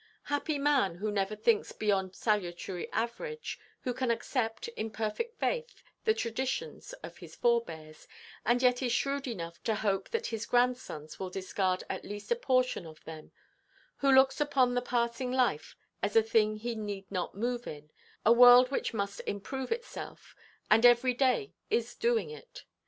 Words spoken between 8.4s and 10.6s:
and yet is shrewd enough to hope that his